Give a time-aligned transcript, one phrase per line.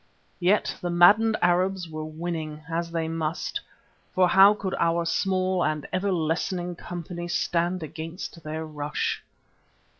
[0.39, 3.61] Yet the maddened Arabs were winning, as they must,
[4.15, 9.21] for how could our small and ever lessening company stand against their rush?